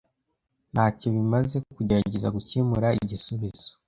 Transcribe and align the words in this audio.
Ntacyo 0.73 1.07
bimaze 1.15 1.57
kugerageza 1.75 2.27
gukemura 2.35 2.87
igisubizo. 3.01 3.67